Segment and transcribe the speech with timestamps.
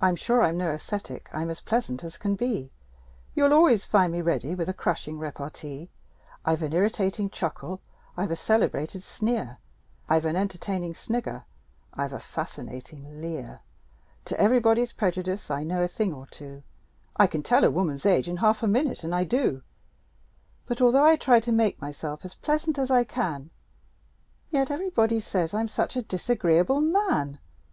[0.00, 2.70] I'm sure I'm no ascetic: I'm as pleasant as can be;
[3.34, 5.90] You'll always find me ready with a crushing repartee;
[6.44, 7.80] I've an irritating chuckle;
[8.16, 9.58] I've a celebrated sneer;
[10.08, 11.42] I've an entertaining snigger;
[11.92, 13.62] I've a fascinating leer;
[14.26, 16.62] To everybody's prejudice I know a thing or two;
[17.16, 19.62] I can tell a woman's age in half a minute and I do
[20.66, 23.50] But although I try to make myself as pleasant as I can,
[24.52, 27.40] Yet everybody says I'm such a disagreeable man!